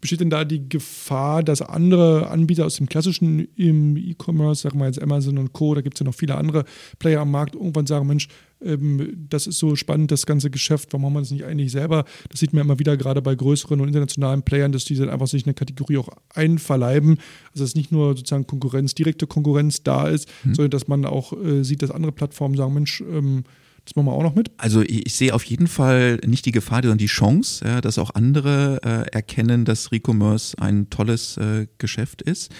[0.00, 5.00] Besteht denn da die Gefahr, dass andere Anbieter aus dem klassischen E-Commerce, sagen wir jetzt
[5.00, 6.64] Amazon und Co., da gibt es ja noch viele andere
[6.98, 8.28] Player am Markt, irgendwann sagen, Mensch,
[8.62, 12.04] ähm, das ist so spannend, das ganze Geschäft, warum machen wir das nicht eigentlich selber?
[12.30, 15.26] Das sieht man immer wieder gerade bei größeren und internationalen Playern, dass die dann einfach
[15.26, 17.18] sich eine Kategorie auch einverleiben.
[17.52, 20.54] Also dass nicht nur sozusagen Konkurrenz, direkte Konkurrenz da ist, mhm.
[20.54, 23.44] sondern dass man auch äh, sieht, dass andere Plattformen sagen, Mensch, ähm,
[23.86, 24.50] das machen wir auch noch mit.
[24.58, 28.10] Also ich, sehe auf jeden Fall nicht die Gefahr, sondern die Chance, ja, dass auch
[28.10, 32.50] andere äh, erkennen, dass Recommerce ein tolles äh, Geschäft ist.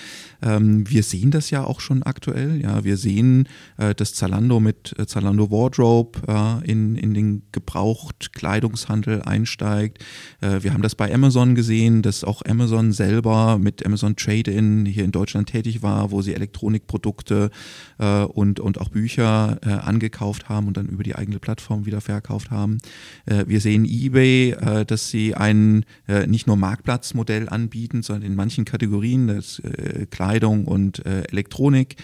[0.40, 2.60] Ähm, wir sehen das ja auch schon aktuell.
[2.62, 10.04] Ja, wir sehen, äh, dass Zalando mit äh, Zalando Wardrobe in, in den Gebraucht-Kleidungshandel einsteigt.
[10.40, 15.04] Äh, wir haben das bei Amazon gesehen, dass auch Amazon selber mit Amazon Trade-In hier
[15.04, 17.50] in Deutschland tätig war, wo sie Elektronikprodukte
[17.98, 22.50] äh, und, und auch Bücher angekauft haben und dann über die eigene Plattform wieder verkauft
[22.50, 22.78] haben.
[23.26, 28.36] Äh, wir sehen eBay, äh, dass sie ein äh, nicht nur Marktplatzmodell anbieten, sondern in
[28.36, 29.60] manchen Kategorien, das
[30.10, 31.96] Kleidung und Elektronik,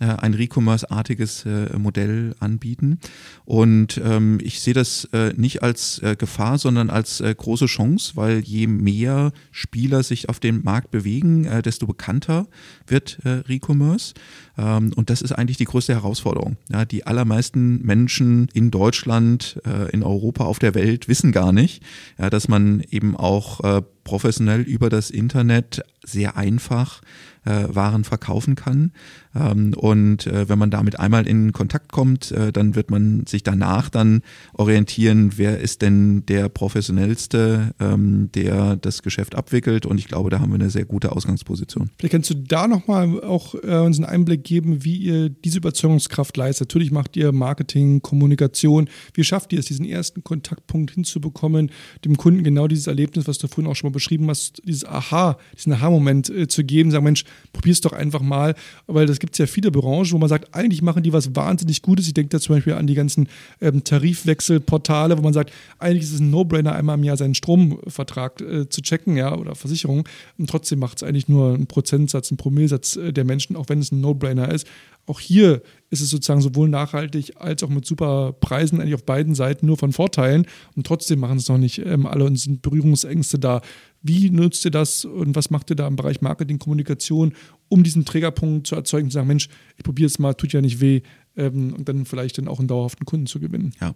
[0.00, 1.44] ein Recommerce-artiges
[1.76, 2.98] Modell anbieten.
[3.44, 9.32] Und ähm, ich sehe das nicht als Gefahr, sondern als große Chance, weil je mehr
[9.50, 12.46] Spieler sich auf dem Markt bewegen, desto bekannter
[12.86, 14.14] wird Recommerce.
[14.58, 16.56] Ähm, und das ist eigentlich die größte Herausforderung.
[16.90, 21.82] die allermeisten Menschen in Deutschland, äh, in Europa, auf der Welt wissen gar nicht,
[22.18, 27.02] ja, dass man eben auch äh, professionell über das Internet sehr einfach
[27.44, 28.92] äh, Waren verkaufen kann.
[29.34, 33.42] Ähm, und äh, wenn man damit einmal in Kontakt kommt, äh, dann wird man sich
[33.42, 34.22] danach dann
[34.54, 39.86] orientieren, wer ist denn der professionellste, ähm, der das Geschäft abwickelt.
[39.86, 41.90] Und ich glaube, da haben wir eine sehr gute Ausgangsposition.
[41.98, 46.36] Vielleicht kannst du da nochmal auch äh, uns einen Einblick geben, wie ihr diese Überzeugungskraft
[46.36, 46.68] leistet.
[46.68, 48.88] Natürlich macht ihr Marketing, Kommunikation.
[49.14, 51.70] Wie schafft ihr es, diesen ersten Kontaktpunkt hinzubekommen,
[52.04, 55.38] dem Kunden genau dieses Erlebnis, was du vorhin auch schon mal beschrieben hast, dieses Aha,
[55.56, 58.54] diesen Aha-Moment äh, zu geben, sagen, Mensch, probier's doch einfach mal,
[58.86, 61.82] weil das gibt es ja viele Branchen, wo man sagt, eigentlich machen die was wahnsinnig
[61.82, 62.06] Gutes.
[62.06, 63.28] Ich denke da zum Beispiel an die ganzen
[63.60, 68.40] ähm, Tarifwechselportale, wo man sagt, eigentlich ist es ein No-Brainer, einmal im Jahr seinen Stromvertrag
[68.40, 70.08] äh, zu checken, ja, oder Versicherung.
[70.38, 73.80] Und trotzdem macht es eigentlich nur einen Prozentsatz, einen Promillsatz äh, der Menschen, auch wenn
[73.80, 74.66] es ein No-Brainer ist.
[75.06, 79.34] Auch hier ist es sozusagen sowohl nachhaltig als auch mit super Preisen eigentlich auf beiden
[79.34, 80.46] Seiten nur von Vorteilen.
[80.76, 83.62] Und trotzdem machen es noch nicht ähm, alle und sind Berührungsängste da.
[84.02, 87.34] Wie nutzt ihr das und was macht ihr da im Bereich Marketing, Kommunikation,
[87.68, 90.80] um diesen Trägerpunkt zu erzeugen, zu sagen, Mensch, ich probiere es mal, tut ja nicht
[90.80, 91.02] weh,
[91.38, 93.72] ähm, und dann vielleicht dann auch einen dauerhaften Kunden zu gewinnen.
[93.80, 93.94] Ja,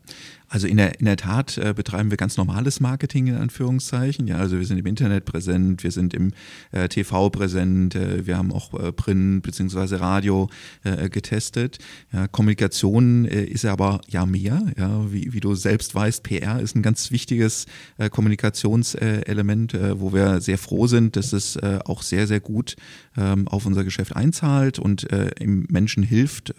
[0.49, 4.29] also in der, in der Tat äh, betreiben wir ganz normales Marketing in Anführungszeichen.
[4.29, 6.33] Ja, also wir sind im Internet präsent, wir sind im
[6.71, 9.97] äh, TV präsent, äh, wir haben auch äh, Print bzw.
[9.97, 10.49] Radio
[10.85, 11.79] äh, getestet.
[12.13, 14.63] Ja, Kommunikation äh, ist aber ja mehr.
[14.79, 17.67] Ja, wie, wie du selbst weißt, PR ist ein ganz wichtiges
[18.11, 22.77] Kommunikationselement, wo wir sehr froh sind, dass es auch sehr, sehr gut
[23.17, 26.55] ähm, auf unser Geschäft einzahlt und im Menschen hilft,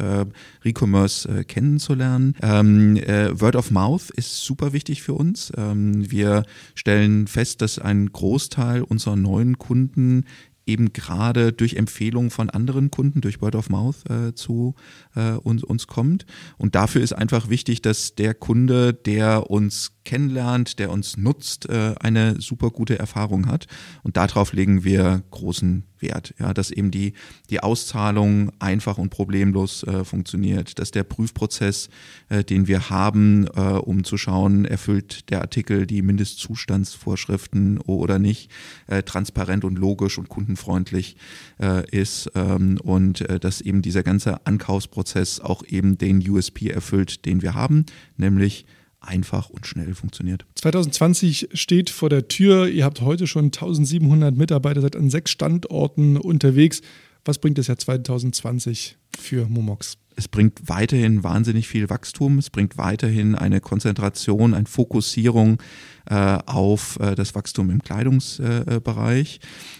[0.73, 2.35] E-Commerce äh, kennenzulernen.
[2.41, 5.51] Ähm, äh, Word of Mouth ist super wichtig für uns.
[5.55, 6.43] Ähm, wir
[6.75, 10.25] stellen fest, dass ein Großteil unserer neuen Kunden
[10.65, 14.75] eben gerade durch Empfehlungen von anderen Kunden, durch Word of Mouth äh, zu
[15.15, 16.25] äh, uns, uns kommt.
[16.57, 21.95] Und dafür ist einfach wichtig, dass der Kunde, der uns kennenlernt, der uns nutzt, äh,
[21.99, 23.67] eine super gute Erfahrung hat.
[24.03, 27.13] Und darauf legen wir großen Wert, ja, dass eben die,
[27.49, 31.89] die Auszahlung einfach und problemlos äh, funktioniert, dass der Prüfprozess,
[32.29, 38.51] äh, den wir haben, äh, um zu schauen, erfüllt der Artikel die Mindestzustandsvorschriften oder nicht,
[38.87, 41.15] äh, transparent und logisch und kundenfreundlich
[41.59, 47.25] äh, ist ähm, und äh, dass eben dieser ganze Ankaufsprozess auch eben den USP erfüllt,
[47.25, 47.85] den wir haben,
[48.17, 48.65] nämlich
[49.03, 50.45] einfach und schnell funktioniert.
[50.55, 52.67] 2020 steht vor der Tür.
[52.67, 56.81] Ihr habt heute schon 1700 Mitarbeiter, seid an sechs Standorten unterwegs.
[57.25, 59.97] Was bringt das Jahr 2020 für Momox?
[60.15, 62.37] Es bringt weiterhin wahnsinnig viel Wachstum.
[62.37, 65.61] Es bringt weiterhin eine Konzentration, eine Fokussierung
[66.09, 69.39] äh, auf äh, das Wachstum im Kleidungsbereich.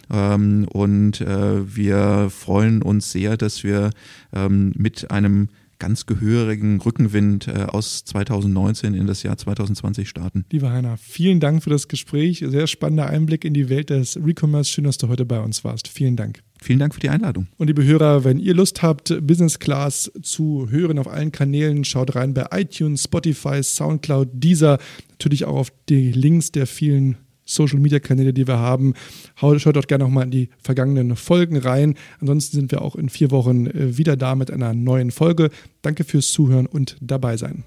[0.10, 3.92] Äh, ähm, und wir freuen uns sehr, dass wir
[4.34, 5.50] ähm, mit einem
[5.84, 10.46] ganz gehörigen Rückenwind äh, aus 2019 in das Jahr 2020 starten.
[10.50, 12.42] Lieber Heiner, vielen Dank für das Gespräch.
[12.48, 14.72] Sehr spannender Einblick in die Welt des Recommerce.
[14.72, 15.90] Schön, dass du heute bei uns warst.
[15.90, 16.42] Vielen Dank.
[16.62, 17.48] Vielen Dank für die Einladung.
[17.58, 22.16] Und liebe Hörer, wenn ihr Lust habt, Business Class zu hören auf allen Kanälen, schaut
[22.16, 24.78] rein bei iTunes, Spotify, Soundcloud, Deezer,
[25.10, 28.94] natürlich auch auf die Links der vielen Social Media Kanäle, die wir haben.
[29.36, 31.96] Schaut dort gerne nochmal in die vergangenen Folgen rein.
[32.20, 35.50] Ansonsten sind wir auch in vier Wochen äh, wieder da mit einer neuen Folge.
[35.82, 37.64] Danke fürs Zuhören und dabei sein.